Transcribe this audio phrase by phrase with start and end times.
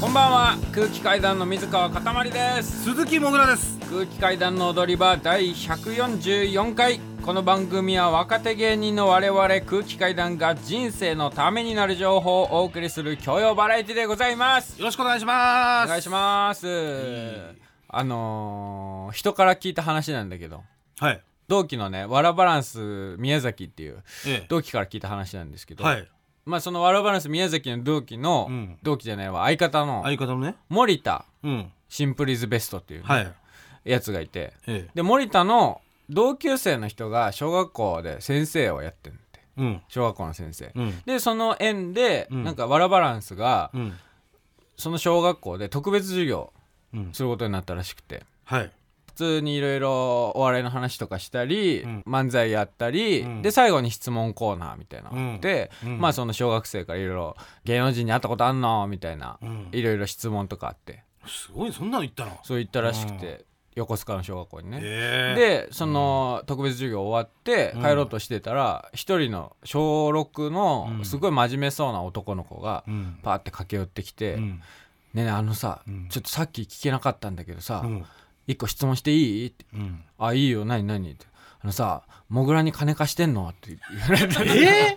[0.00, 0.56] こんばんは。
[0.70, 2.84] 空気階段の水川かたまりです。
[2.84, 3.80] 鈴木もぐらです。
[3.90, 7.00] 空気階段の踊り場第144回。
[7.26, 14.78] この番組は若手芸人の我々空気階段が人生のためになる情報をお送りする教養バラエティでございます。
[14.78, 15.86] よろしくお願いします。
[15.86, 16.68] お願いします。
[17.88, 20.62] あのー、人から聞いた話なんだけど。
[21.00, 21.20] はい。
[21.48, 24.46] 同期のねわらバランス宮崎っていうええ。
[24.48, 26.08] 同期から聞いた話なんですけど、はい
[26.48, 28.78] まあそのわらバランス宮崎の同期の、うん。
[28.82, 30.56] 同期じゃないわ相方の相方のね。
[30.68, 31.24] 森田。
[31.44, 31.72] うん。
[31.88, 33.34] シンプルイズベストっていうね、はい。
[33.84, 34.54] やつがいて。
[34.66, 34.90] ええ。
[34.94, 39.40] で森田の同級生の人が小学校で先生をやってるって。
[39.58, 39.82] うん。
[39.88, 41.02] 小学校の先生、うん。
[41.04, 42.44] でその縁で、うん。
[42.44, 43.92] なんかわらバランスが、うん。
[44.76, 46.52] その小学校で特別授業
[46.94, 47.12] うん。
[47.12, 48.24] することになったらしくて。
[48.44, 48.62] はい。
[48.62, 48.70] 普
[49.18, 52.04] 通にいろいろお笑いの話とかしたり、うん。
[52.06, 53.42] 漫才やったり、うん。
[53.42, 55.98] で最後に質問コーナーみたいなのがあって、うん。
[56.00, 59.68] まあその小学生からいろいろ芸能人に会ったことあんのみたいなうん。
[59.72, 61.02] いろいろ質問とかあって。
[61.26, 62.38] すごいそんなの言ったの？
[62.44, 63.44] そう言ったらしくて、
[63.74, 64.80] 横須賀の小学校にね。
[64.82, 65.40] ええ。
[65.66, 67.82] でその特別授業終わってうん。
[67.82, 70.52] 帰ろうとしてたら一人の小6うん。
[70.52, 73.18] のすごい真面目そうな男の子がうん。
[73.22, 74.48] パーって駆け寄ってきて「うん。
[75.14, 76.08] ねえねえあのさうん。
[76.08, 78.04] ちょっとさっき聞けなかったんだけどさうん
[78.48, 79.64] 一個質問していい?」って。
[79.72, 80.64] うん「あいいよ。
[80.64, 81.26] 何何?」って
[81.62, 83.78] 「あのさモグラに金貸してんの?」って。
[83.90, 84.96] 言われてえ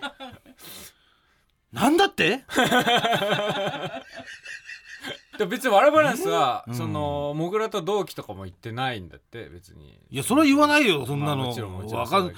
[1.72, 2.44] なんだって？
[5.38, 6.74] で別にわらバランスはうん。
[6.74, 9.98] そのモグラと同期とかも言ってないんだって別に。
[10.10, 11.36] いやそれは言わないよそんなの。
[11.36, 12.32] まあもちろんもちろんわかん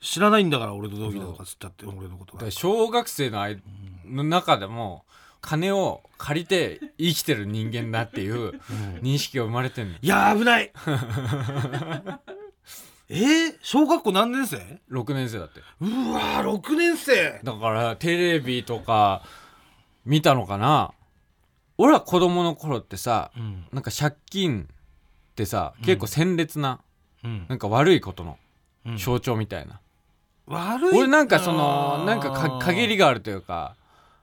[0.00, 2.38] 知らないんだから俺と同期だとかつったって俺のことは。
[2.38, 3.60] だから小学生の間
[4.06, 5.04] の中でも
[5.40, 8.60] 金を借りて生きてる人間だっていう
[9.02, 9.98] 認識が生まれてんの。
[10.00, 10.72] いや危ない。
[13.10, 14.58] えー、小学校何年生
[14.90, 15.60] ？6年生だって。
[15.80, 17.40] うわー6年生。
[17.42, 19.22] だからテレビとか
[20.04, 20.92] 見たのかな？
[21.78, 23.66] 俺は子供の頃ってさうん。
[23.72, 24.66] なんか借金っ
[25.36, 26.80] てさ結構鮮烈な、
[27.24, 27.46] うん。
[27.48, 28.38] なんか悪いことの
[28.84, 28.98] うん。
[28.98, 29.80] 象徴みたいな、
[30.46, 33.74] 悪い俺なんかそのなんかか陰りがあるというか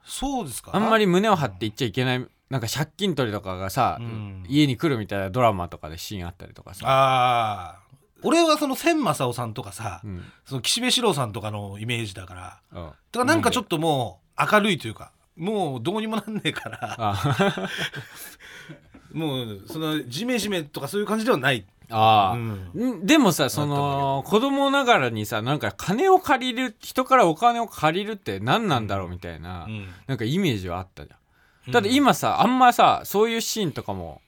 [0.06, 0.70] そうですか？
[0.74, 4.44] あんまり胸を張って言っちゃいけないなんか借金取りとかがさ、うん。
[4.48, 7.80] 家に来るみたいなドラマとかでシーンあったりとかさ、ああ
[8.22, 10.22] 俺はその千正夫さんとかさ、うん。
[10.44, 17.68] その岸辺四郎さんとかのイメージだからうん、だからなんかちょっともう明るいというかもうどうにもなんねえからあ
[19.12, 23.02] もうそのジメジメとかそういう感じではない、あうー、ん。
[23.02, 29.88] んでもさその子供ながらにさなんか金を借りる人からお金を借りるって何なんだろうみたいな、うん。
[30.06, 31.72] なんかイメージはあったじゃん。
[31.72, 34.20] ただ今さあんまさそういうシーンとかも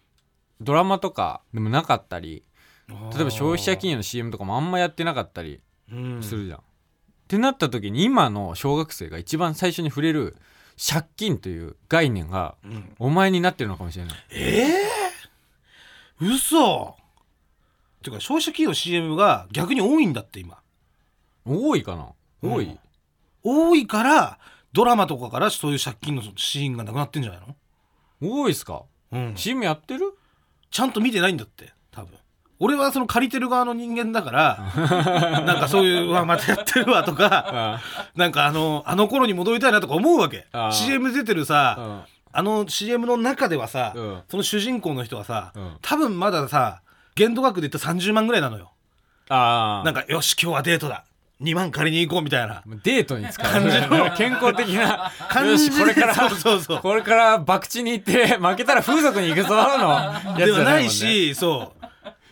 [0.61, 2.43] ドラマとかでもなかったり
[2.89, 5.61] 例えば消費者金融の CM とかもあんまやってなかったり
[5.93, 6.23] うん。
[6.23, 6.59] するじゃん。
[6.59, 6.63] っ
[7.29, 10.37] てなった時に今の小学生が一番最初に触れる
[10.91, 12.95] 借金という概念がうん。
[12.99, 14.15] お前になってるのかもしれない。
[14.31, 14.89] ええ
[16.21, 16.97] 嘘
[18.09, 20.59] っていうか消費者金融の CM が逆に多いんだって今。
[21.45, 22.09] 多いかな。
[22.43, 22.79] 多い、うん。
[23.43, 24.39] 多いから
[24.73, 27.57] ドラマとかからそういう借金のシーンがなくなってんじゃないの？
[28.21, 28.83] 多いっすか？
[29.13, 30.13] うん ?CM やってる？
[30.71, 32.19] ちゃんと見てないんだって多分。
[32.61, 34.73] 俺はその借りてる側の人間だから
[35.47, 37.81] なんかそういううわまたやってるわとかあ
[38.17, 40.47] なんかあのあの頃に戻りたいなとか思うわけ。
[40.73, 44.23] CM 出てるさああの CM の中ではさ、うん。
[44.29, 45.77] その主人公の人はさ、うん。
[45.81, 46.83] 多分まださ
[47.19, 48.71] 限度額で言ったら30万ぐらいなのよ。
[49.29, 51.05] あなんかよし今日はデートだ。
[51.41, 52.63] 2万借りに行こうみたいな。
[52.85, 54.17] デートに使う。
[54.17, 55.11] 健康的な。
[55.29, 59.85] 感よしじでこれからそうそうそうこれから博打に行って負けたら風俗に行くぞのやつじゃない
[60.25, 60.47] もんね。
[60.47, 61.87] ではないしそう。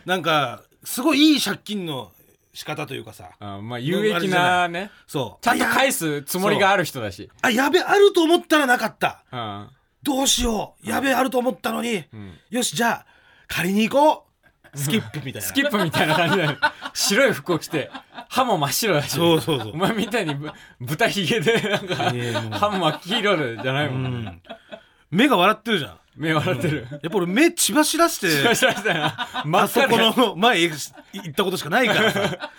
[0.09, 2.11] なんかすごいいい借金の
[2.53, 3.31] 仕方というかさ。
[3.39, 4.89] あまあ有益なね。
[5.05, 5.43] そう。
[5.43, 7.29] ちゃんと返すつもりがある人だし。
[7.41, 9.23] あやべあると思ったらなかった。
[9.33, 9.67] うん。
[10.03, 10.89] どうしよう。
[10.89, 12.05] やべあると思ったのに、ん。
[12.49, 13.05] よしじゃあ
[13.47, 14.26] 借りに行こう
[14.77, 15.47] スキップみたいな。
[15.47, 16.57] スキップみたいな感じだよ
[16.93, 17.89] 白い服を着て
[18.29, 19.11] 歯も真っ白だし。
[19.11, 19.71] そうそうそう。
[19.73, 21.95] お前みたいにぶ豚ひげでなんか
[22.57, 24.41] 歯も真っ黄色でじゃないもん、うん。
[25.11, 25.97] 目が笑ってるじゃん。
[26.15, 29.27] 目笑ってる、やっぱ俺目血走らしてしましたな。
[29.45, 32.51] 真っあそ赤でこの前行ったことしかないからさ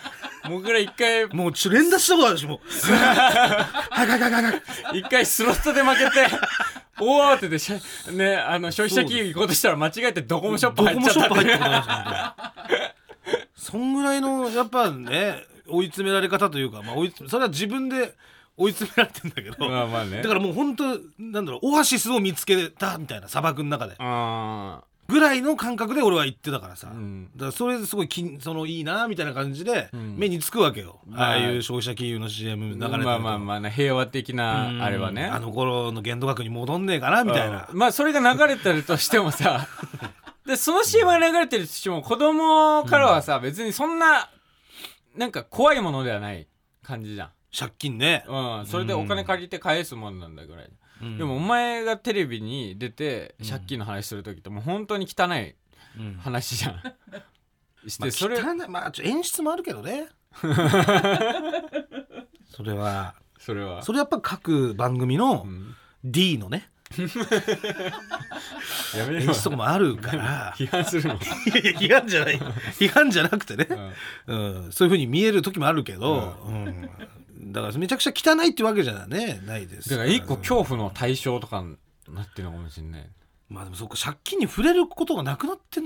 [0.49, 2.93] 僕ら一回もうちょ連打したことあるしもう。
[2.93, 4.50] はいはいはいはいは
[4.94, 6.26] い一回スロットで負けて
[7.00, 11.35] 大慌てでしゃねあの消費者金融行こうとしたら間違えてドコモショップ入っちゃった。
[11.35, 12.02] 入っていです本当
[12.79, 12.88] に
[13.55, 18.14] そんぐらいのやっぱね追い詰められ方というか、まあ、追いそれは自分で
[18.56, 20.23] 追い詰められてんだけど、まあまあね。
[20.23, 20.84] だからもう本当
[21.19, 23.94] なんだろうオアシスを見つけたみたいな砂漠の中で。
[23.99, 27.31] あぐらいの感覚で俺は行ってたからさ、ーうん。
[27.34, 30.19] だからそれですごいきそのいいなみたいな感じでん。
[30.19, 35.25] 目につくわけよ、まあああいう消費者金融の CM 流れてまあまあまあね平和的なあれはね。
[35.25, 37.69] あの頃の限度額に戻んねえかなみたいな。
[37.72, 37.78] うん。
[37.78, 39.66] まあそれが流れてるとしてもさ
[40.46, 44.28] でその CM が流れてるとしても子供からはさ、別にそんな
[45.16, 46.46] なんか怖いものではない
[46.82, 47.31] 感じじゃん。
[47.58, 55.55] 借金ね、うん、それでお金借りて返すもんなんだぐらい、うんでもお前がテレビに出て借金の話する時ってもう本当に汚い
[55.99, 56.15] うん。
[56.19, 56.83] 話じゃん。
[57.89, 60.09] して、まあ、それまあちょ演出もあるけどね。
[62.45, 63.15] それは。
[63.39, 63.83] それは。
[63.83, 65.75] それやっぱ各番組のうん。
[66.05, 66.71] D のね。
[68.97, 69.21] やめろ。
[69.21, 70.55] 演出とかもあるから。
[70.56, 71.23] 批判するの、いや
[71.73, 72.39] 批判じゃない。
[72.39, 73.67] 批判じゃなくてね、
[74.27, 74.65] うん。
[74.65, 76.91] うん、そういうふうに見える時もあるけど、うん
[77.53, 81.77] だからめちゃくちゃ汚いってわけじゃねないですだから一個恐怖の対象とかに
[82.15, 83.11] なってるのかもしれない。
[83.49, 85.81] まあでもそっか借金に触れることがなくなって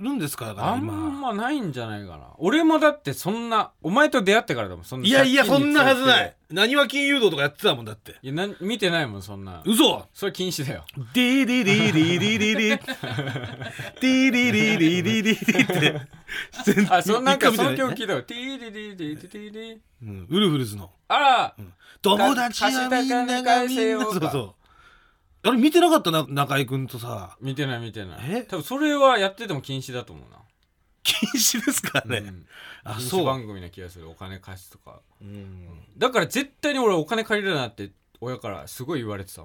[0.00, 2.28] るんですかだからあん今まないんじゃないかな。
[2.38, 6.36] 俺もだってそんなお前と出会ってからだもんそんないやいやそんなはずない。
[6.50, 8.16] なにわ金融道とかやってたもんだって。
[8.22, 9.62] いやな見てないもんそんな。
[9.64, 10.06] 嘘。
[10.12, 10.84] それ禁止だよ。
[11.14, 12.80] ディディディディディディディ
[14.00, 16.16] ディディディディディディディって。
[16.90, 21.56] あそんなんかその曲聞いたよティーリリリリリリリうんウルフルズのあら
[22.02, 24.54] 友達はみんながみんなそうそう
[25.46, 26.10] あれ見てなかった？
[26.10, 27.36] な中居君とさ。
[27.40, 28.18] 見てない見てない。
[28.28, 28.42] え？
[28.42, 30.38] 多分それはやってても禁止だと思うな。
[31.02, 32.46] 禁止ですかね、うん。
[32.82, 34.10] あそう、番組な気がする。
[34.10, 35.00] お金貸すとか。
[35.22, 35.68] うん。
[35.96, 39.44] だから絶対に俺お金借りるなって親からすごい言われてた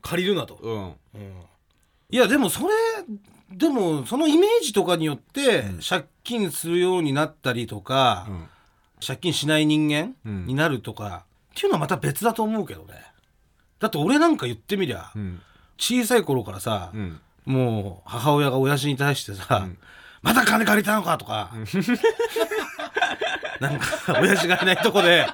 [0.00, 0.94] 借りるなと、うん。
[2.10, 2.72] いやでもそれ
[3.50, 8.48] でもそのイメージとかによって借金するようになったりとか、うん。
[9.06, 12.94] 借金しない人間うんになるとか、っていうのはまた別だと思うけどね
[13.80, 15.40] だって俺なんか言ってみりゃ、うん。
[15.78, 17.20] 小さい頃からさ、うん。
[17.44, 19.78] もう母親が親父に対してさ、ん。
[20.22, 21.50] また金借りたのかとか、
[23.60, 25.26] なんか親父がいないとこで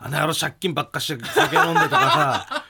[0.00, 2.64] あの野郎借金ばっかして酒飲んでとかさ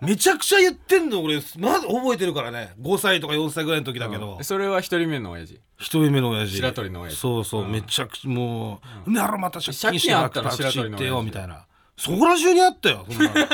[0.00, 2.72] めちゃくちゃ言ってんの俺まだ覚えてるからね。
[2.80, 4.44] 5歳とか4歳ぐらいの時だけど、うん。
[4.44, 5.60] それは一人目の親父。
[5.76, 6.56] 一人目の親父。
[6.56, 7.18] 白鳥の親父。
[7.18, 7.72] そうそう、うん。
[7.72, 11.66] めちゃくちゃもう、ならまた借金して借金あったのバクバク白鳥の親父してよみたいな
[12.00, 13.34] そこら中にあったよそんなの。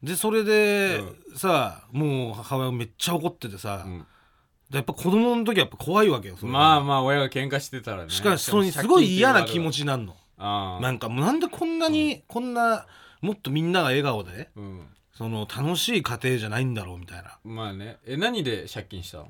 [0.00, 1.02] でそれで、
[1.34, 4.06] さもう母親めっちゃ怒っててさ、うん。
[4.70, 6.52] でやっぱ子供の時はやっぱ怖いわけよそれ。
[6.52, 8.10] まあまあ親が喧嘩してたらね。
[8.10, 10.16] しかしそれにすごい嫌な気持ちになるの。
[10.38, 10.82] ああ。
[10.82, 12.86] なんかもうなんでこんなに、こんな
[13.22, 14.86] もっとみんなが笑顔でうん。
[15.12, 17.40] その楽しい家庭じゃないんだろうみたいな。
[17.42, 17.98] まあね。
[18.06, 19.28] え何で借金したの？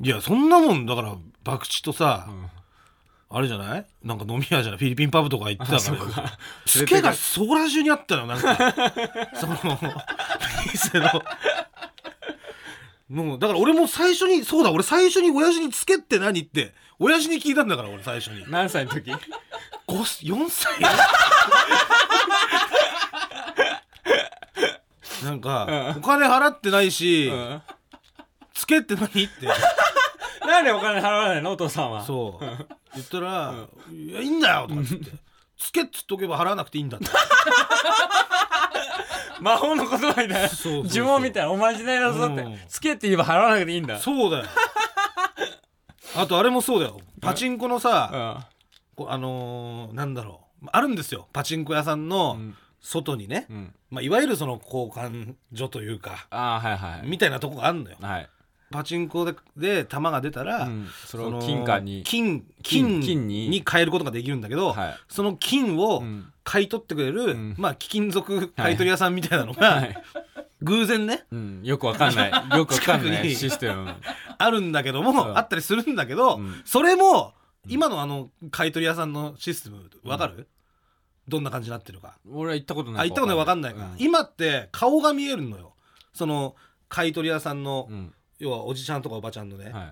[0.00, 0.86] いやそんなもん。
[0.86, 2.48] だから博打とさ、うん
[3.32, 3.86] あれじゃない？
[4.02, 4.78] なんか飲み屋じゃない？
[4.78, 6.20] フィリピンパブとか行ってたか。
[6.22, 6.32] ら
[6.66, 8.26] ツケがそこら中にあったの？
[8.26, 8.56] なんか。
[9.38, 9.56] その
[10.72, 11.22] 店の。
[13.08, 18.44] もうだから俺も最初にそうだ俺最初に親父につけって何って親父に聞いたんだから俺最初に。
[18.48, 19.18] 何歳の時？5
[19.88, 20.80] 4歳？
[25.24, 27.62] なんかお金払ってないし、うん。
[28.54, 29.46] つけって何って
[30.60, 32.02] なんでお金払わないのお父さんは。
[32.04, 32.44] そう。
[32.94, 33.54] 言ったら
[33.92, 35.10] 「いやいいんだよ」とかっつって
[35.58, 37.06] 「つけっつっとけば払わなくていいんだ」って。
[39.40, 40.48] 魔法の言葉みたいな。
[40.48, 42.58] そうそう呪文みたいなおまじないだぞってうん。
[42.68, 43.98] つけって言えば払わなくていいんだ。
[43.98, 44.44] そうだよ。
[46.16, 47.00] あとあれもそうだよ。
[47.22, 48.44] パチンコのさ、うん。
[48.96, 50.66] こうあのーなんだろう。
[50.72, 51.28] あるんですよ。
[51.32, 52.56] パチンコ屋さんのうん。
[52.82, 53.74] 外にね、うん。
[53.90, 56.26] まあ、いわゆるその交換所というか。
[56.30, 57.06] ああはいはい。
[57.08, 57.96] みたいなとこがあるのよ。
[58.00, 58.28] はい
[58.70, 60.88] パチンコでで玉が出たら、うん。
[61.06, 63.48] それをの金貨に金金金金に。
[63.48, 64.96] に変えることができるんだけど、はい。
[65.08, 66.32] その金をうん。
[66.42, 67.54] 買い取ってくれる、ん。
[67.58, 70.02] まあ貴金属買い取り屋さんみたいなのが、はい。
[70.62, 71.60] 偶然ねうん。
[71.64, 72.56] よくわかんない。
[72.56, 73.94] よくわかんないシステム。
[74.38, 75.32] あるんだけども、う。
[75.32, 76.62] んあったりするんだけど、うん。
[76.64, 77.34] それも
[77.68, 80.48] 今のあの買い取り屋さんのシステムわかる、
[81.28, 82.14] どんな感じになってるか。
[82.30, 83.74] 俺は行ったことないあ行ったことないわかんない。
[83.74, 85.74] から、今って顔が見えるのよ。
[86.12, 86.56] その
[86.88, 89.82] 買い取り屋さんの、うん要はおじちゃんとかおばちゃんのね、は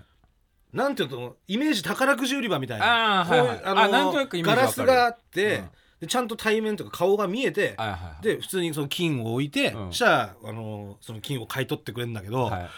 [0.73, 0.77] い。
[0.77, 3.21] なんていうのイメージ宝くじ売り場みたいな。
[3.21, 3.57] あーはいはい。
[3.57, 4.87] こううのあなんとなくイメージわかる。
[4.87, 5.69] ガラスがあって、うん。
[6.01, 8.23] でちゃんと対面とか顔が見えて、はいはいはい。
[8.23, 9.87] で普通にその金を置いて、うん。
[9.87, 12.69] そしたらあのその金を買い取ってくれるんだけど、はい。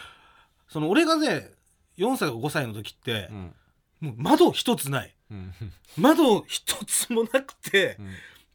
[0.68, 1.52] その俺がね
[1.98, 3.56] 4歳か5歳の時ってう、ん。
[4.02, 5.16] もう窓一つない。
[5.30, 5.54] うん。
[5.98, 8.12] 窓一つもなくて、うん。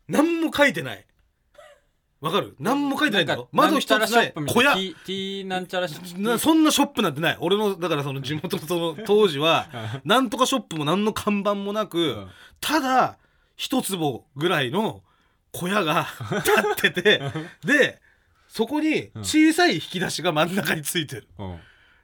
[0.08, 1.04] 何も書いてない
[2.20, 2.56] わかる？
[2.58, 4.74] 何も書いてないんだよ窓一つない小屋。
[4.74, 6.20] T, T なんちゃらショップ。
[6.22, 7.36] なそんなショップなんてない。
[7.40, 9.68] 俺のだからその地元のその 当時は
[10.04, 12.28] なんとかショップも何の看板もなく、うん。
[12.60, 13.18] ただ
[13.56, 15.02] 一坪ぐらいの
[15.52, 16.06] 小屋が
[16.76, 17.22] 建ってて
[17.64, 18.00] で
[18.48, 21.28] そこに小さい引き出しが真ん中についてる。
[21.38, 21.58] うん。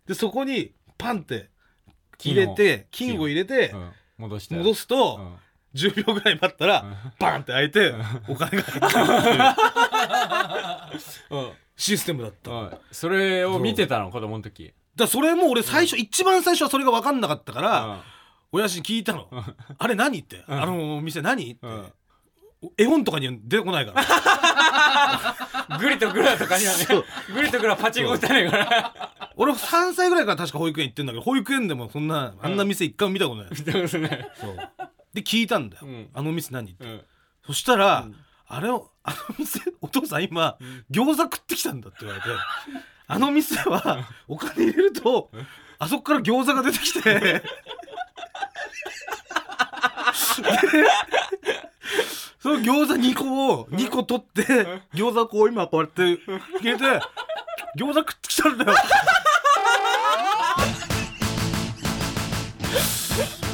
[0.06, 1.48] でそこにパンって
[2.22, 3.90] 入れて金を入れてうん。
[4.18, 4.54] 戻して。
[4.56, 5.34] 戻すと、うん
[5.74, 6.94] 10秒ぐらい待ったら、うん。
[7.18, 7.94] バンって開いて、
[8.28, 9.22] お金が入ってくるっ
[11.30, 11.40] ていう。
[11.40, 11.52] うん。
[11.76, 14.72] システムだった、うんそれを見てたの子供の時。
[14.96, 17.98] らそれも俺最初、一番最初はそれが分かんなかったから、うん。
[18.52, 19.28] 親父に聞いたの
[19.78, 20.62] 「あれ何?」って「うん。
[20.62, 21.92] あのお店何?」って、うん。
[22.76, 24.02] 絵本とかには出てこないから
[25.78, 27.04] グリとグラとかにはねそう。
[27.34, 29.12] グリとグラパチンコ打たないから。
[29.36, 34.30] 俺3歳ぐらいから確か保育園行ってんだけど保育園でもそんなあんな店一回も見たことない、見たことない。
[34.40, 34.56] そう。
[35.14, 36.08] で聞いたんだよ「うん。
[36.14, 37.00] あのお店何?」って、うん。
[37.46, 38.16] そしたら、うん。
[38.46, 40.56] あれをあの店お父さん今、
[40.90, 42.26] 餃子食ってきたんだって言われて。
[43.08, 45.30] あの店はお金入れると
[45.78, 47.20] あそこから餃子が出てきて。
[47.20, 47.42] で
[52.42, 54.42] その餃子2個を2個取って
[54.92, 56.02] 餃子をこう今こうやって
[56.60, 56.82] 入れて
[57.78, 58.72] 餃子食ってきたんだよ。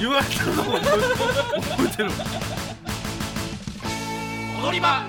[0.00, 0.78] 言われたの覚
[1.84, 2.10] えてる。
[4.64, 5.04] 踊り場。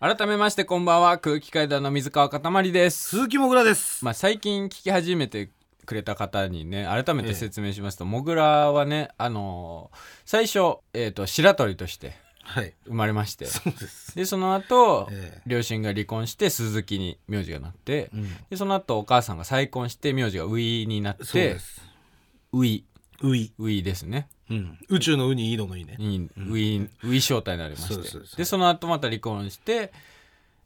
[0.00, 1.18] 改めましてこんばんは。
[1.18, 3.10] 空気階段の水川かたまりです。
[3.10, 5.50] 鈴木もぐらです、まあ最近聞き始めて
[5.86, 12.74] くれた方にね改めて説明しますと、モグラはねあのー最初、えー、と白鳥としてはい。
[12.86, 14.16] 生まれましてそうです。
[14.16, 15.42] でその後、ええ。
[15.46, 18.28] 両親が離婚して鈴木に名字がなって、うん。
[18.50, 21.56] でその後お母さんが再婚して名字がウィになって
[22.52, 22.82] ウィ。
[23.22, 24.28] ウイ、ウィですね。
[24.48, 25.96] うん、宇宙のウに井戸の井ね。
[25.98, 26.28] ウィ。
[26.36, 28.08] ウィウィ正体になりまして。
[28.26, 29.92] そでその後また離婚して、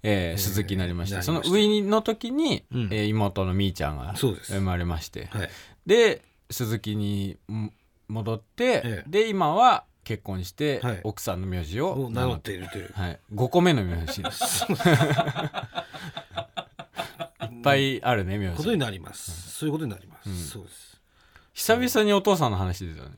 [0.06, 1.23] えー鈴木になりました。
[1.23, 2.88] そのウィの時に、うん。
[2.92, 5.50] えー妹のみーちゃんが生まれまして、はい。
[5.87, 7.73] で鈴木にん
[8.08, 9.11] 戻って、ええ。
[9.11, 11.00] で今は結婚して、はい。
[11.04, 12.92] 奥さんの名字をを名乗っているという。
[12.94, 14.20] はい、5個目の名字。
[14.23, 14.28] いっ
[17.62, 18.56] ぱいあるね名字。
[18.58, 20.37] ことになります、そういうことになります、うん。
[20.37, 21.00] そうです。
[21.54, 23.12] 久々にお父さんの話ですよね、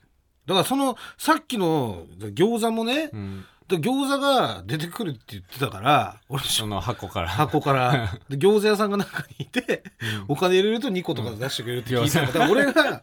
[0.47, 7.29] だからそのさっきの餃子もね、うん、で餃子が出てくるって言ってたから俺その箱から。
[7.29, 8.19] 箱から。
[8.31, 9.83] で餃子屋さんが中にいて、
[10.29, 13.03] お金入れると2個とか出してくれるって聞いてたから、俺が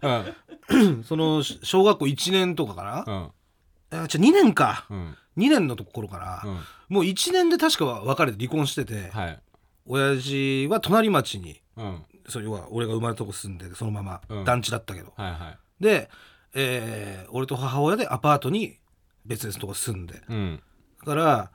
[0.69, 1.03] うん。
[1.03, 3.31] その小学校1年とかかうん。
[3.97, 4.85] な、あじゃ2年か。
[4.89, 5.17] うん。
[5.37, 6.59] 2年のところから、うん。
[6.89, 9.39] もう1年で確か別れて離婚してて、はい。
[9.85, 12.05] 親父は隣町にうん。
[12.29, 14.43] そう要は俺が生まれたとこ住んでてそのままうん。
[14.45, 15.83] 団地だったけど、はいはい。
[15.83, 16.09] で、
[16.53, 18.77] えー俺と母親でアパートに
[19.25, 20.21] 別々のとこ住んで。
[20.29, 20.61] うん。
[20.99, 21.51] だから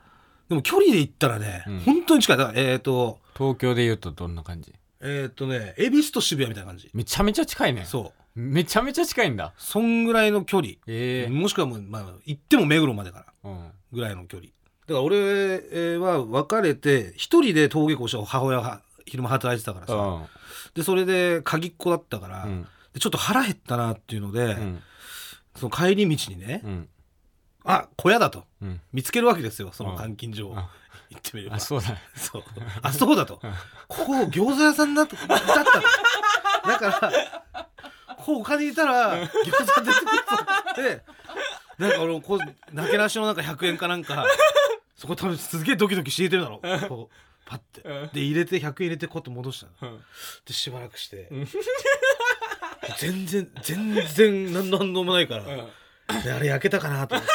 [0.49, 1.79] でも距離で言ったらね、うん。
[1.81, 2.37] 本当に近い。
[2.37, 4.75] だからえっ、と東京で言うとどんな感じ？
[5.01, 6.91] えっ、とね恵比寿と渋谷みたいな感じ。
[6.95, 7.85] めちゃめちゃ近いね。
[7.85, 8.41] そう。
[8.41, 9.53] めちゃめちゃ近いんだ。
[9.59, 13.71] そんぐらいの距離、ええもしくはもう、まあ、行っても目黒までからうん。
[13.93, 14.51] ぐらいの距離。
[14.87, 20.27] だから俺えーは別れて一人で登下校した母親が昼間働いてたからさ、うん。
[20.75, 22.67] でそれで鍵っ子だったから、うん。
[22.95, 24.83] でちょっと腹減ったなっていうので、うん。
[25.57, 26.89] その帰り道にね、うん
[27.69, 28.45] あ小屋だと。
[28.63, 28.81] うん。
[28.95, 30.71] 見つけるわけですよその監禁所を、あ
[31.11, 31.57] 行ってみれば。
[31.57, 31.97] あそうだ。
[32.15, 32.45] そう。
[32.81, 33.41] あそうだと。
[33.89, 35.71] ここ餃子屋さんだとだったと
[36.67, 37.69] だから
[38.17, 41.03] ここお金入れたら餃子出てくると思って。
[41.79, 44.27] なんか俺こうなけなしのなんか100円かなんか
[44.97, 47.83] そこ多分すげえドキドキして入れてるだろこうパッて。
[47.83, 48.11] うん。
[48.15, 49.93] で入れて100円入れてこうやって戻したの。
[49.93, 50.01] うん。
[50.47, 51.29] でしばらくして。
[51.35, 51.47] ん。
[52.99, 55.45] 全然全然何の反応もないから、
[56.23, 57.33] であれ焼けたかなと思って。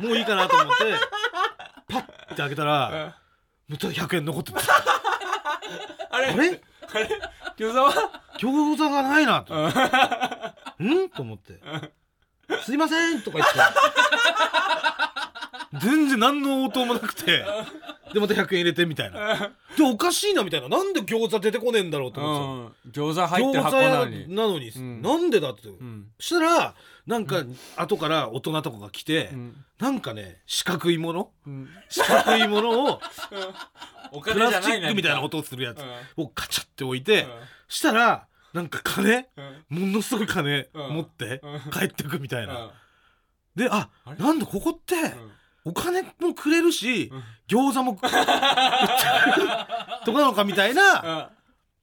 [0.06, 0.94] もういいかなと思って
[1.88, 3.14] パッて開けたら
[3.68, 4.58] また100円残ってた
[6.10, 6.28] あれ？
[6.28, 6.62] あれ？
[7.58, 7.92] 餃子は？
[8.38, 9.52] 餃子がないなと。
[9.54, 11.10] 思ってん？
[11.10, 11.60] と思って
[12.64, 13.58] 「すいません」とか言って。
[15.86, 17.44] 全然何の応答もなくて
[18.12, 19.52] でまた100円入れてみたいな。
[19.76, 20.68] でおかしいなみたいな。
[20.68, 22.92] なんで餃子出てこねえんだろうとう思ってん。
[22.92, 24.34] 餃子さ入ってる箱なのに。
[24.34, 25.02] なのに、ん。
[25.02, 26.08] なんでだって、うん。
[26.18, 26.74] そしたら
[27.06, 27.44] なんか
[27.76, 29.64] 後から大人とかが来て、うん。
[29.78, 31.30] なんかね四角いもの？
[31.46, 31.68] うん。
[31.88, 33.00] 四角いものを
[34.12, 35.82] おプラスチックみたいな音をするやつ
[36.16, 37.26] をカチャって置いて、
[37.68, 39.26] したらなんか金？
[39.68, 40.94] ものすごい金うん。
[40.96, 41.70] 持ってうん。
[41.70, 42.70] 帰ってくみたいな、うん。
[43.54, 44.18] でああれ？
[44.18, 44.94] なんだここって
[45.64, 47.22] お金もくれるし、うん。
[47.48, 48.10] 餃子もとか
[50.18, 51.30] なのかみたいな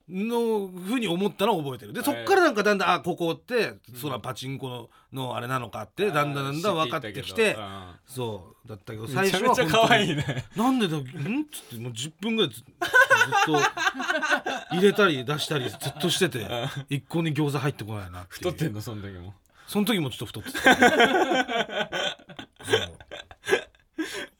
[0.10, 1.94] のふうに思ったのを覚えてる。
[1.94, 7.84] でそっからなんかだんだんあここってそらパチンコののあれなのかってだんだんだんだん分かってきてうん。
[8.08, 10.46] そうだったけどめ最初はちゃめちゃ可愛いね。
[10.56, 11.02] なんでだん？
[11.02, 11.04] っ
[11.52, 12.66] つってもう10分ぐらいずずっ
[13.46, 13.60] と
[14.76, 16.48] 入れたり出したり ずっとしてて
[16.90, 19.34] 一向に餃子入ってこないなっ太ってんのその時も。
[19.68, 20.76] その時もちょっと太ってた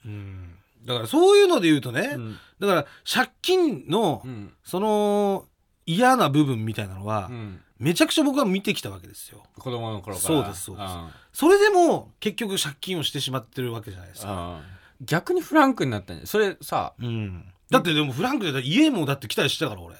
[0.08, 0.56] うん。
[0.86, 2.38] だからそういうので言うとね、うん。
[2.60, 4.54] だから借金の、うん。
[4.64, 5.46] その
[5.86, 7.62] 嫌な部分みたいなのは、うん。
[7.80, 9.44] めちゃくちゃ僕は見てきたわけですよ。
[9.60, 10.28] 子供の頃から。
[10.28, 10.94] そうですそうです。
[10.94, 11.10] ん。
[11.32, 14.62] それでも結局借金をしてしまってるわけじゃないですか、
[15.00, 15.06] うん。
[15.06, 19.96] 逆にフランクになったんじゃそれさうん、だってでもフランクで家もだって来たりしたから俺。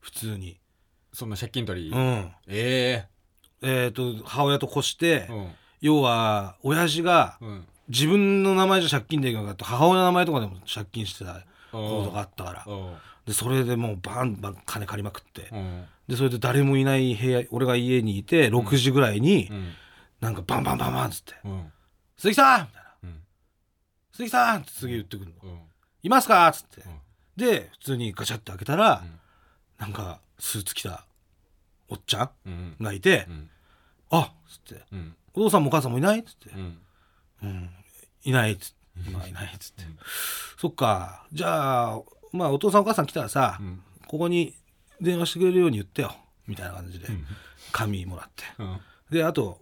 [0.00, 0.58] 普通に。
[1.12, 2.32] そんな借金取り、うん。
[2.46, 3.06] え
[3.62, 3.88] え。
[3.90, 5.28] っ、と母親と越して、
[5.80, 12.64] 要は親父がうん自分の名前じゃ借金できなかった母親の名前とかでも借金してたおことがあったから。
[12.66, 15.48] おでそれでもうバンバン金借りまくって。
[15.52, 15.84] うん。
[16.08, 19.72] でそれで誰もいない部屋俺が家にいて6時ぐらいにうん。
[20.20, 21.72] なんかバンバンバンバンっつってうん
[22.16, 22.88] 「鈴木さん!」みたいな。
[23.04, 23.20] うん
[24.12, 25.50] 「鈴木さん!」って次言ってくるの。
[25.50, 25.60] うん
[26.02, 26.82] 「いますか?」っつって。
[26.82, 27.00] うん。
[27.36, 29.20] で普通にガチャって開けたらうん。
[29.78, 31.04] なんかスーツ着た
[31.88, 32.52] おっちゃうん。
[32.52, 33.50] んがいてうん
[34.10, 34.84] 「あっ」つって。
[34.92, 36.50] うん「お父さんもお母さんもいない?」っつって
[37.42, 37.70] うん「うん
[38.24, 38.72] いない」っつっ
[39.04, 39.82] て「まあいない」っつって
[40.58, 41.26] 「そっか。
[41.32, 42.00] じゃあ
[42.32, 43.82] まあお父さんお母さん来たらさうん。
[44.06, 44.54] ここに
[45.00, 46.14] 電話してくれるように言ってよ」
[46.46, 47.06] みたいな感じで。
[47.08, 47.26] うん。
[47.72, 48.44] 紙もらって。
[48.58, 48.80] うん。
[49.10, 49.60] であと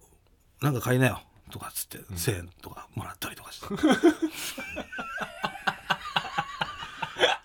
[0.61, 1.21] なんか買いなよ。
[1.51, 3.67] とかっつって1,000円とかもらったりとかして「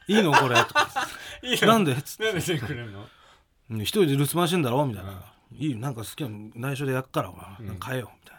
[0.08, 0.88] いいのこれ」とか
[1.44, 2.24] いいよなんで?」っつって。
[2.26, 3.08] なんでしてくれるの
[3.70, 3.82] 「うん。
[3.82, 5.22] 一人で留守番してんだろ?」みたいな
[5.52, 5.78] 「いいよ。
[5.80, 7.46] なんか好きなの内緒でやっからお前。
[7.70, 7.80] うん。
[7.80, 8.39] 買えよ」みたいな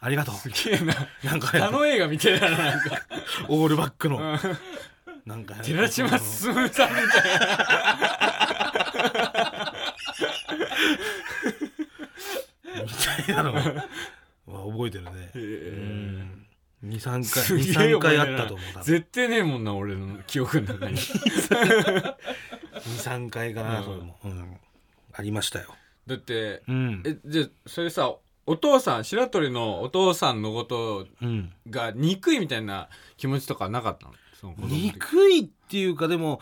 [0.00, 0.94] ありがとう」すげえな。
[1.24, 3.00] なんかあの映画みたいだななんか。
[3.48, 4.18] オールバックの。
[4.18, 4.38] うん。
[5.26, 6.88] なんか寺島進さんみたい
[12.82, 12.88] み
[13.26, 13.62] たいなのは
[14.46, 15.10] 覚えてるね。
[15.34, 15.72] え。
[16.82, 16.90] うん。
[16.90, 20.96] 23回すげえ23覚えてる回あったと思う絶対ねえもんな俺の記憶の中に。
[22.78, 23.84] 23回かなうん。
[23.84, 24.56] それもうん。
[25.12, 25.74] ありましたよ。
[26.06, 27.02] だってうん。
[27.04, 28.14] えじゃあそれさ
[28.48, 31.52] お父さん白鳥のお父さんのことうん。
[31.68, 34.14] が憎いみたいな気持ちとかなかったの？
[34.40, 34.82] その子供の時。
[34.82, 36.40] 憎いっていうかでも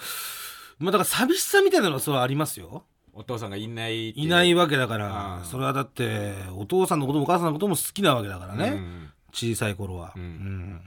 [0.78, 2.84] まあだから寂しさみたいなのはそれはありますよ。
[3.12, 9.10] お父さんがいないっていないわけだからうんそれはだってお父さんのこともお母さんのことも好きなわけだからね、うん。
[9.32, 10.22] 小さい頃は、うん。
[10.22, 10.80] うん。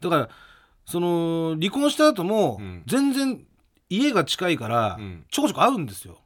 [0.00, 0.28] だから
[0.84, 2.82] その離婚した後もうん。
[2.86, 3.46] 全然
[3.88, 5.24] 家が近いからうん。
[5.30, 6.18] ちょこちょこ会うんですよ、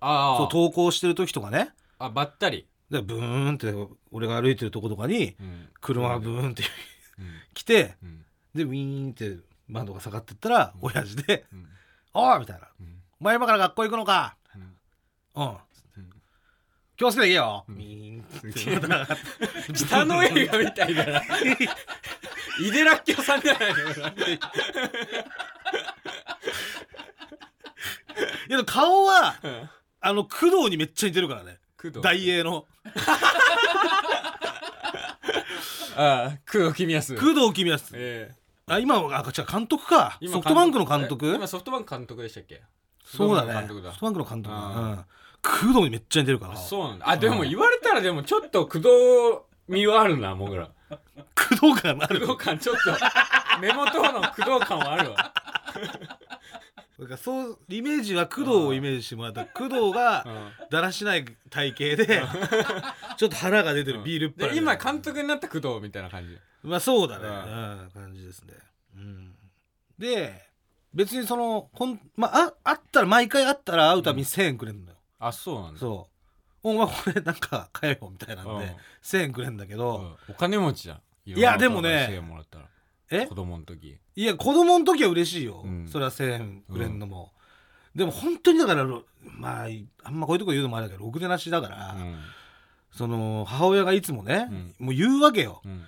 [0.00, 0.36] ああ。
[0.36, 1.70] そう登校してる時とかね。
[1.98, 3.74] あばったり、でブーンって
[4.12, 5.68] 俺が歩いてるとことかにうん。
[5.80, 6.62] 車がブーンって
[7.18, 7.26] うん。
[7.54, 8.24] 来てうん。
[8.54, 9.36] でウィーンって
[9.68, 11.68] 窓が下がってったら親父でうん
[12.14, 12.68] 「おい!」みたいな。
[12.80, 14.36] うん「お前今から学校行くのか?
[15.34, 15.56] うん」
[16.96, 17.74] 気をつけていけよ、うん。
[17.74, 18.58] ウィーンって。
[18.60, 19.04] すげえな
[19.74, 21.22] 北の映画みたいだな。
[22.60, 23.80] 井出らっきょさんじゃないの
[28.48, 29.70] いや顔はうん。
[30.00, 31.58] あの工藤にめっちゃ似てるからね。
[31.76, 32.00] 工藤。
[32.00, 32.66] 大英の
[35.96, 37.14] ああ工藤公康。
[37.14, 37.92] 工藤公康。
[37.96, 38.34] ええ。
[38.66, 40.16] あ今はあ違う監督か。
[40.20, 41.28] 今ソフトバンクの監督？
[41.28, 42.62] え今ソフトバンク監督でしたっけ？
[43.04, 43.52] そうだね。
[43.68, 45.04] ソフトバンクの監督うん。
[45.42, 46.54] 工藤にめっちゃ似てるから。
[46.54, 47.10] あそうなんだ。
[47.10, 48.88] あでもうん言われたらでもちょっと工藤
[49.68, 50.70] 味はあるなもぐら。
[50.88, 52.20] 工藤感ある。
[52.26, 52.80] 工藤感ちょっと。
[53.60, 55.32] 目元の工藤感はあるわ
[56.98, 59.44] だからそうイメージは工藤をイメージしてもらった。
[59.46, 60.68] 工藤がうん。
[60.70, 62.22] だらしない体型で
[63.18, 64.50] ちょっと腹が出てるビールっぱい。
[64.50, 66.38] で今監督になった工藤みたいな感じ。
[66.62, 68.54] まあそうだね、ううん、感じですね、
[68.96, 69.34] うん、
[69.98, 70.48] で
[70.94, 75.80] 別にそのほん、まあ、ああったら毎回会ったら会うたびに1000円くれるのよ、あそうなんだ。
[75.80, 76.14] そう。
[76.62, 78.60] お前これなんか買えよみたいなんで、うん。
[79.02, 80.34] 1000円くれるんだけど、うん。
[80.34, 81.00] お金持ちじゃん。
[81.26, 82.22] いやでもね
[83.14, 83.26] 1000円もらったらえ？
[83.26, 83.98] 子供の時。
[84.16, 85.88] いや子供の時は嬉しいよ、うん。
[85.88, 87.32] それは1000円くれるのも、
[87.94, 88.84] でも本当にだから
[89.22, 89.68] まあ
[90.02, 92.16] あんまこういうとこ言うのもあれだけどろくでなしだから、うん。
[92.92, 94.48] その母親がいつもね、
[94.78, 95.82] もう言うわけよ、うん。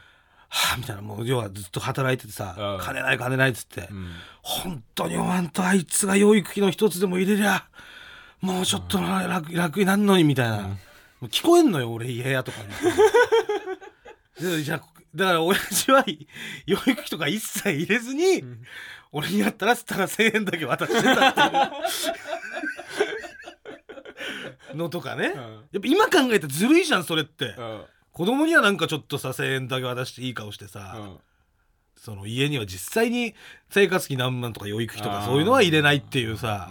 [0.48, 2.84] はあみたいなもう要はずっと働いててさ、うん。
[2.84, 4.10] 金ない金ないっつって、うん。
[4.42, 7.64] 本当におまんとあいつが養育費の一つでも入れりゃ
[8.40, 10.76] もうちょっと楽,、楽になんのにみたいな、
[11.22, 12.68] 聞こえんのよ俺部屋とかに。
[14.56, 16.04] でじゃあだから親父は
[16.66, 18.62] 養育費とか一切入れずに、ん。
[19.12, 21.44] 俺にやったらすったら1,000円だけ渡してたってい
[24.74, 24.76] う。
[24.76, 25.34] のとかね、うん。
[25.34, 25.38] や
[25.78, 27.84] っぱ今考えたらずるいじゃんそれって、うん。
[28.12, 31.18] 子供にはなんかちょっとさ1,000円だけ渡していい顔してさ、うん。
[31.96, 33.34] その家には実際に
[33.70, 36.70] 生活費何万とか養育費とかそういうのは入れないっていうさ。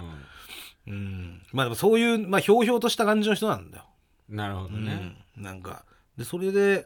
[0.86, 1.41] うん。
[1.51, 3.86] まあでもそういう、まあ、ひょうひょうとした感じの人なんだよ、
[4.29, 5.15] なるほどね。
[5.36, 5.84] うん、なんか。
[6.15, 6.86] でそれで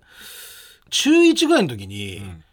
[0.89, 2.43] 中1ぐらいの時に、うん、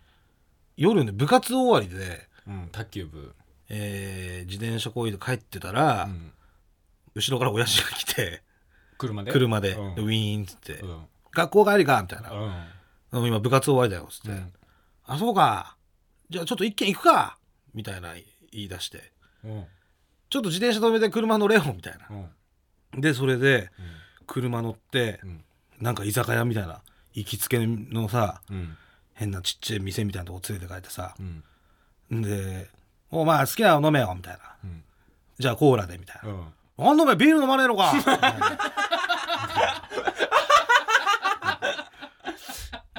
[0.76, 3.34] 夜ね部活終わりで、うん、卓球部。
[3.68, 6.32] えー自転車こいで帰ってたら、うん。
[7.16, 8.42] 後ろから親父が来て
[8.96, 9.32] 車で？
[9.32, 9.86] 車で、うん。
[9.94, 11.04] ウィーンっつって、うん。
[11.32, 12.30] 学校帰りかみたいな、
[13.12, 13.26] うん。
[13.26, 14.52] 今部活終わりだよっつって、うん。
[15.04, 15.76] あそうか。
[16.30, 17.38] じゃあちょっと一軒行くか。
[17.74, 18.14] みたいな
[18.52, 19.10] 言い出して。
[19.44, 19.64] うん。
[20.30, 22.06] ちょっと自転車止めて車乗れよみたいな。
[22.94, 23.00] うん。
[23.00, 23.70] でそれで
[24.28, 25.44] 車乗って、うん。
[25.80, 26.82] なんか居酒屋みたいな
[27.16, 28.76] 行きつけのさうん。
[29.14, 31.14] 変なちっちゃい店みたいなとこ連れて帰ってさ。
[31.18, 31.22] う
[32.14, 32.22] ん。
[32.22, 32.68] で
[33.10, 34.40] 「お前好きなの飲めよ」みたいな。
[34.64, 34.84] うん
[35.38, 36.28] 「じゃあコーラで」みたいな。
[36.28, 36.52] うん
[36.84, 37.92] 「なんでお前ビール飲まねえのか」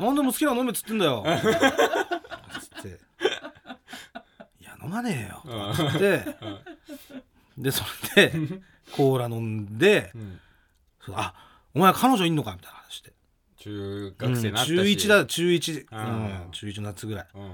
[0.01, 1.23] なんでも好きなの飲めっつってんだよ」
[2.62, 2.89] つって
[4.62, 5.41] 「いや飲まねえよ」
[5.75, 6.38] とかって。
[7.58, 7.84] でそ
[8.15, 10.39] れでコーラ飲んでうん
[11.03, 11.34] 「そうあ
[11.73, 13.12] お前彼女いんのか?」みたいな話して
[13.58, 16.00] 中学生になったし、うん中1だ中1、うん。
[16.00, 17.28] うん、中1の夏ぐらい。
[17.36, 17.41] うん。
[17.41, 17.50] うん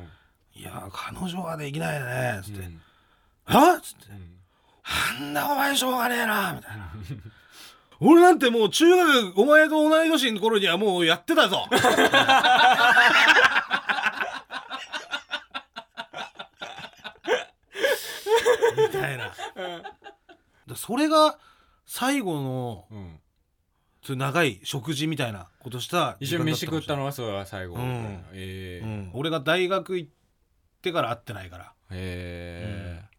[0.55, 2.59] 「いや彼女はできないね」つって。
[2.59, 2.81] うん
[3.45, 3.75] 「は？
[3.75, 4.11] っ?」つって。
[4.11, 4.37] うん
[4.83, 6.91] 「あんなお前しょうがねえな」みたいな。
[7.99, 11.67] 俺なんてもう中学お前と同い年の頃にはもうやってたぞ。
[11.71, 11.79] み
[18.89, 19.31] たいな。
[20.67, 21.37] だそれが
[21.85, 23.12] 最後のうん
[24.03, 28.23] そういう長い食事みたいなことした一緒に飯食ったの、のはそれは最後、うん。
[28.33, 30.09] えーうん、俺が大学行っ
[30.81, 31.73] てから会ってないから。
[31.91, 33.13] へー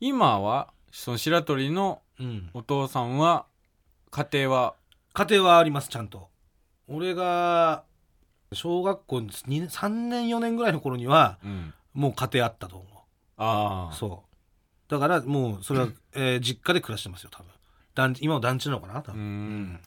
[0.00, 2.50] 今はその白鳥のうん。
[2.54, 3.46] お父さんは
[4.10, 4.74] 家庭は？
[5.14, 6.28] 家庭はありますちゃんと。
[6.88, 7.84] 俺が
[8.52, 11.74] 小学校2年3年4年ぐらいの頃にはうん。
[11.94, 12.86] もう家庭あったと思
[13.38, 13.94] ああ。
[13.94, 14.90] うそう。
[14.90, 17.50] だからもうそれは、 えー実家で暮らしてますよ多分。
[17.94, 19.80] 団地今は団地なのかな多う分、ん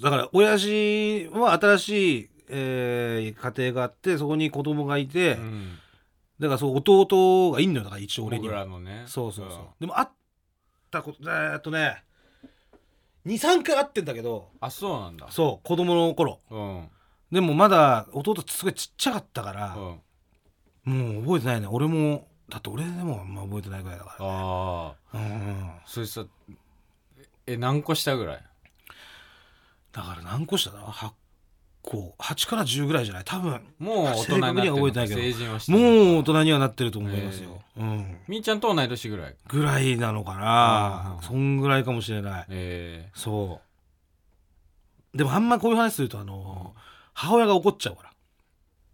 [0.00, 5.78] だから親父は新しい、えー家庭があってそこに子供がいて、うん。
[6.38, 9.04] だからそう弟がいんのよだから一応俺に僕はらのね。
[9.06, 10.08] そうそうそう、でも会っ
[10.90, 12.04] たことえーっとね
[13.26, 15.26] 23回会ってんだけどあそうなんだ。
[15.30, 16.38] そう子供の頃。
[16.50, 16.76] うん。
[16.76, 16.88] うん
[17.30, 21.66] でもまだ弟すごいちっちゃかったから、もう覚えてないね。
[21.66, 26.24] 俺もだって俺でもあんま覚えてないぐらいだかああら、うんうん、それさ
[27.46, 28.44] え何個下ぐらい？
[29.92, 31.10] だから何個しただ？8
[31.82, 32.14] 個。
[32.18, 33.24] 8から10ぐらいじゃない？
[33.24, 33.60] 多分。
[33.78, 35.20] もう大人になってるてないけど。
[35.20, 35.78] 成人はしてる。
[35.78, 39.36] もう大人にはなってると思いますよ、うん、みーちゃんと同い年ぐらい？
[39.48, 42.46] ぐらいなのかうんなそんぐらいかもしれない。
[42.50, 43.60] えそ
[45.14, 45.16] う。
[45.16, 46.74] でもあんまこういう話するとあの
[47.14, 48.10] 母親が怒っちゃうから。
[48.10, 48.12] ー、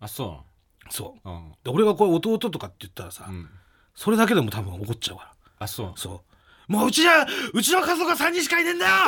[0.04, 0.42] あそ
[0.90, 1.28] そう。
[1.28, 1.52] ううん。
[1.64, 3.48] で俺がこれ弟とかって言ったらさ、うん。
[3.94, 5.32] それだけでも多分怒っちゃうから。
[5.60, 5.92] あそう。
[5.96, 6.22] そ
[6.68, 6.72] う。
[6.72, 8.92] もううちはうちの家族が3人しかいねえんだよ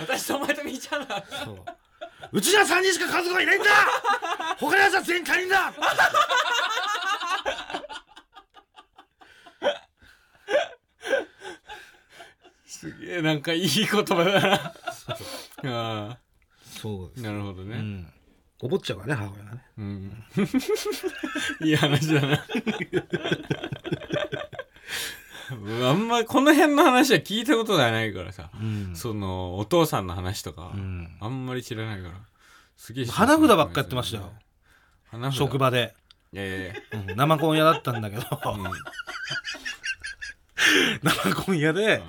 [0.00, 1.64] 私とお前とみーちゃんだそう。
[2.32, 3.70] うちには3人しか家族がいないんだ。
[4.58, 5.72] 他のやつは全員他人だ。
[12.66, 14.74] すげえなんかいい言葉だな。
[15.64, 16.18] あ
[16.62, 17.76] そうあなるほどね。
[17.76, 18.12] うん。
[18.62, 19.64] 怒っちゃうからね母親がね。
[19.78, 20.24] うん、
[21.62, 22.28] いい話だな。
[22.28, 23.79] うん
[25.88, 28.92] あんまこの辺の話は聞いたことがないからさ、うん。
[28.94, 31.08] そのお父さんの話とか、うん。
[31.20, 32.14] あんまり知らないから。
[32.76, 34.32] すげえ花札ばっかやってましたよ。
[35.10, 35.38] 花札？
[35.38, 35.94] 職場で、
[36.32, 36.74] いやいやいや。
[36.92, 38.22] うん生コン屋だったんだけど。
[38.22, 38.62] うん。
[41.02, 42.02] 生コン屋で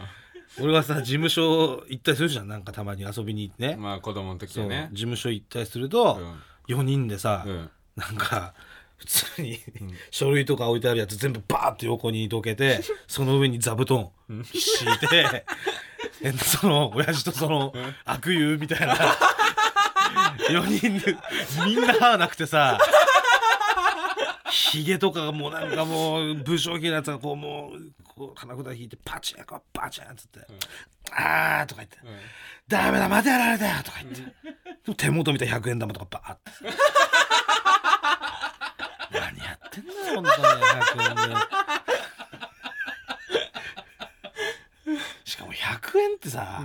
[0.59, 2.47] 俺はさ事務所行ったりするじゃん。
[2.47, 6.21] なんかたまに遊びに行ってね、まあ子供の時そうはね事務所行ったりすると、
[6.67, 7.69] 4人でさ、うんうん。
[7.95, 8.53] なんか
[9.01, 9.59] 普通に、ん。
[10.11, 14.11] 書類とか置いてあるやつ全部バーって横にどけて その上に座布団
[14.53, 15.45] 敷いて
[16.21, 17.73] えその親父とその
[18.05, 18.95] 悪友みたいな
[20.49, 21.17] 4人で
[21.65, 22.77] みんな歯なくてさ
[24.51, 30.41] ひげとかがもうなんかもう武将髭のやつがこうもうこう金札引いてパチンこうパチンっつって
[31.11, 32.19] 「あー」とか言ってうん
[32.67, 34.31] 「ダメだまたやられたよ」とか言って、で
[34.87, 36.51] も手元見た100円玉とかバーって
[39.71, 40.47] ってんだよ本当に。
[40.47, 41.35] 100円で
[45.25, 46.61] しかも100円ってさ、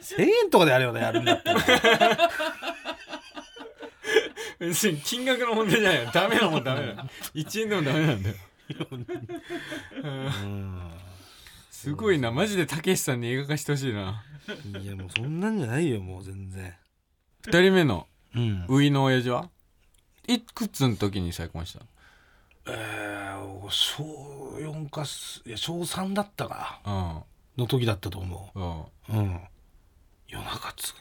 [0.00, 1.60] 1000円とかでやるよねやるんだったら
[4.60, 6.10] 別に金額の問題じゃないよ。
[6.12, 6.96] ダメなもんダメだよ。
[7.34, 8.36] 1円でもダメなんだよ。
[10.02, 10.92] うん。
[11.70, 12.30] すごいな。
[12.30, 14.22] マジでたけしさんに映画化してほしいな。
[14.80, 16.74] いやもうそんなんじゃないよもう全然。
[17.46, 18.64] 2人目のうん。
[18.68, 19.50] ウイの親父は？
[20.26, 21.80] いくつの時に再婚した
[22.66, 24.04] えー、小
[24.58, 26.90] 4かすいや小3だったかう
[27.60, 27.62] ん。
[27.62, 29.14] の時だったと思う。
[29.14, 29.18] ん。
[29.18, 29.40] ううん。
[30.28, 30.94] 夜中つ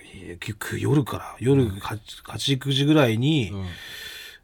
[0.78, 3.66] 夜から夜 8, 8時9時ぐらいに、うん。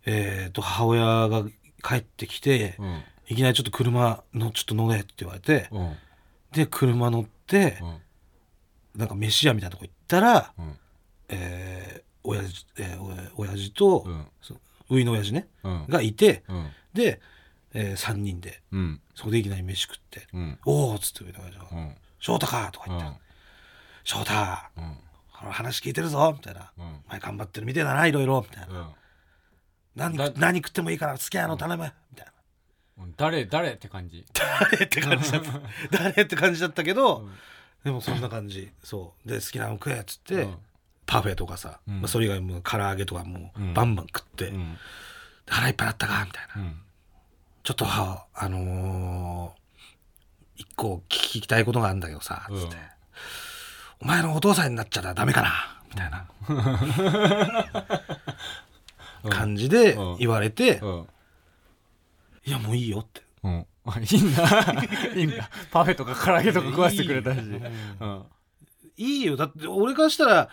[0.05, 1.43] えー、と母親が
[1.83, 3.03] 帰ってきて、うん。
[3.27, 5.95] いきなりちょっと車のちょっと乗れって言われて、うん。
[6.53, 8.99] で車乗ってう、ん。
[8.99, 10.73] なんか飯屋みたいなとこ行ったら、うん。
[11.29, 14.25] えー、親父、えー、親父と、うん。
[14.41, 14.55] そ
[14.89, 15.85] 上の親父ねうん。
[15.87, 17.21] がいてうんで、
[17.73, 19.01] えー、3人でうん。
[19.15, 23.19] そこでいきなり飯食ってうん「おお」っつって上の親父がうん「翔太か」とかうん言って
[24.03, 24.33] 「翔太
[24.77, 24.97] うん。
[25.31, 26.71] この話聞いてるぞ」みたいな。
[26.77, 28.79] うん「お前頑張ってるみてえだないろいろ」みたいな。
[28.79, 28.87] うん
[29.95, 32.25] 「何だ何食ってもいいから好きなの頼む」みたい
[32.97, 33.03] な。
[33.03, 33.13] うん。
[33.17, 34.25] 誰誰って感じ。
[34.33, 35.61] 誰って感じだった。
[35.91, 37.37] 誰って感じだったけど、うん。
[37.83, 38.71] でもそんな感じ。
[38.83, 39.29] そう。
[39.29, 40.57] で好きなの食えっつって、うん。
[41.05, 42.01] パフェとかさ、うん。
[42.01, 44.77] まあ、それ以外も唐揚げとかもバンバン食って、うん
[45.49, 46.81] 腹いっぱいだったかみたいな、うん。
[47.63, 49.59] ちょっとはあのー
[50.61, 52.71] 一個聞きたいことがあるんだけどさつって、うん
[54.01, 56.25] お前のお父さんになっちゃダメかなみたいな。
[59.29, 60.17] 感じでうん。
[60.19, 61.07] 言われて、うん。
[62.45, 63.21] いやもういいよって。
[63.43, 63.65] うん。
[63.85, 64.73] あ いいんだ
[65.15, 67.39] いいんだパフェとか唐揚げとか食わせてくれたし。
[67.39, 67.59] いいよ
[67.99, 68.23] うん。
[68.97, 69.35] いいよ。
[69.35, 70.49] だって俺からしたら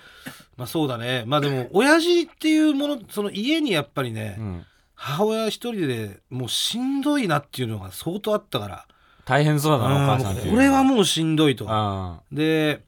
[0.56, 1.22] まあそうだね。
[1.26, 8.86] まあでも親父っていうものその家にやっぱりね、うん母親一人でもうしんどいなっていうのが相当あったから。
[9.24, 10.36] 大変そうだなお母さん。
[10.36, 11.66] っこれはもうしんどいと。
[11.68, 12.84] あで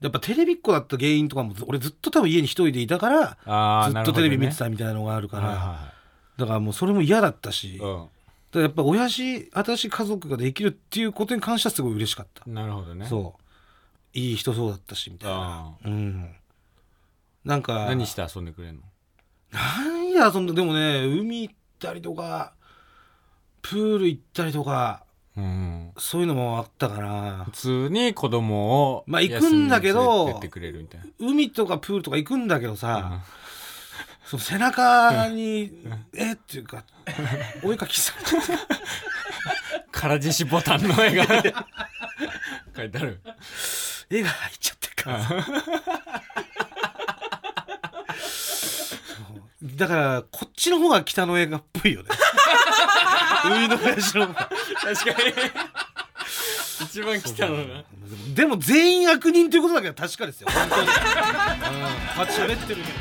[0.00, 5.92] やっぱテレビっ子だった原因とかも俺ずっと多分家に一人でいたからあずっとテレビ見てたたみたいなのがあるから、はいは
[6.36, 8.08] だからもうそれも嫌だったし、いだかは
[8.52, 13.06] らやっぱ親父新しい家族ができるっていうことに関してはすごい嬉しかった、なるほどね。
[13.06, 14.18] そう。
[14.18, 15.36] いい人そうだったしみたいな。
[15.38, 16.34] あうん。
[17.44, 18.82] なんか何して遊んでくれんの？
[19.52, 22.54] 何や遊んででもね海行ったりとか
[23.62, 25.04] プール行ったりとか
[25.36, 25.92] うん。
[25.98, 27.44] そういうのもあったから。
[27.44, 30.40] 普通に子供をまあ行くんだけど
[31.18, 33.22] 海とかプールとか行くんだけどさ、
[34.24, 35.72] その背中に
[36.14, 36.32] え？
[36.32, 36.84] っていうか
[37.64, 38.62] お絵かきされて
[39.90, 41.24] 空獅子ボタンの絵が。
[42.76, 43.20] 書いてある。
[44.10, 45.34] 絵が入っちゃってるからさ
[49.64, 52.10] だからこっちの方が北の映画っぽいよね。
[53.50, 54.34] 海の親父の方。
[54.34, 54.50] が
[54.94, 55.32] 確かに。
[56.84, 57.84] 一番来たのな
[58.34, 60.48] でも全員悪人ということだけは確かですよ。
[60.50, 62.98] 本当に、うん、こうやって喋ってるけど。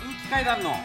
[0.00, 0.76] 空気階段の。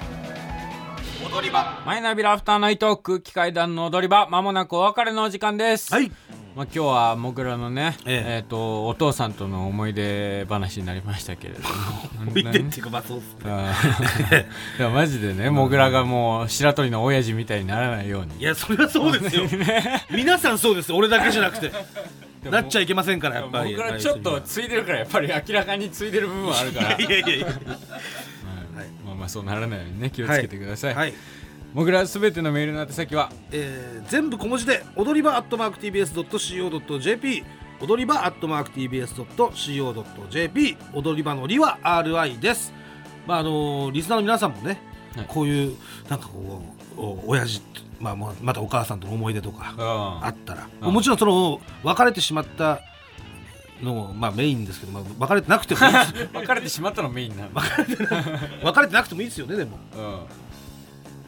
[1.26, 1.82] 踊り場。
[1.86, 2.98] マイナビラフターナイト。
[2.98, 4.28] 空気階段の踊り場。
[4.30, 5.92] まもなくお別れのお時間です。
[5.92, 6.12] はい
[6.58, 8.24] まあ、今日はもぐらのね、ええ。
[8.38, 11.68] えーとお父さんとの思い出話になりましたけれども。
[12.32, 13.52] 思い出っていうかまあそうっすね。
[13.52, 14.42] あー。
[14.82, 18.40] いやマジでねもぐらがもう白鳥の親父みたいにならないように。
[18.40, 19.44] いやそれはそうですよ。
[20.10, 21.72] 皆さんそうです俺だけじゃなくて。
[22.46, 23.76] もなっちゃいけませんからやっぱり。
[23.76, 26.98] 僕らちょっとついでるからやっぱり明らかについでる部分はあるから。
[26.98, 27.58] いやいやいやはい。
[29.06, 31.14] まあまあそうならないようにね気をつけてください、はい
[31.74, 33.30] もぐらすべてのメールの宛先は？
[33.52, 37.44] えー全部小文字で踊り場アットマーク TBS.CO.JP
[37.82, 42.74] 踊り場アットマーク TBS.CO.JP 踊り場のりは RI です。
[43.28, 44.80] まああのーリスナーの皆さんもね、
[45.16, 45.26] はい。
[45.28, 45.78] こういう
[46.10, 46.64] なんかこ
[46.98, 47.62] うお親父
[48.00, 52.80] まあまたお母さんとの思い出とかああったらうんもちろんその別れてしまった
[53.84, 56.12] のをまあメインですけど、まあ、別れてなくてもいいです。
[56.22, 57.82] よ 別れてしまったのメインなんだ、別
[58.82, 59.78] れてなくてもいいですよねでも。
[59.96, 60.20] うん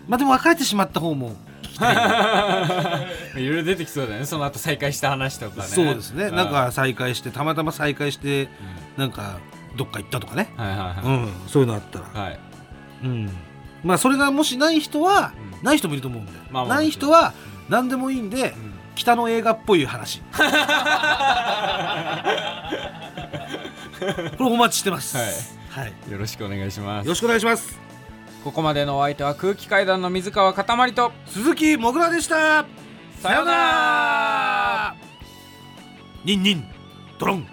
[0.09, 1.35] まあでも別れてしまった方も
[3.37, 4.25] いろいろ出てきそうだね。
[4.25, 5.67] その後再会した話とかね。
[5.67, 6.29] そうですね。
[6.29, 6.35] ん。
[6.35, 8.49] なんか再会してたまたま再会して
[8.97, 9.37] なんか
[9.77, 12.39] どっか行ったとかね、はいはいはい、うん、そういうのあったら、はい。
[13.03, 13.29] うん、
[13.83, 15.63] まあそれがもしない人は、うん。
[15.63, 17.33] ない人もいると思うんで、まあまあない人は
[17.69, 18.73] 何でもいいんで、うん。
[18.95, 20.21] 北の映画っぽい話。
[24.37, 25.15] これお待ちしてます。
[25.17, 25.27] はい。
[25.69, 27.05] はい、よろしくお願いします。
[27.05, 27.88] よろしくお願いします
[28.43, 32.65] ここまでのお相手は空気階段の水川かたまりと鈴木もぐらでした。
[33.21, 34.95] さようなら。
[36.23, 36.63] ニンニン
[37.17, 37.47] ドロン、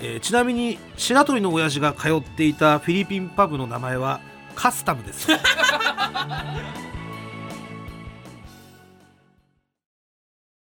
[0.00, 4.20] えーちなみに白鳥の親父が通っていたフィリピンパブの名前は
[4.54, 5.28] カスタムです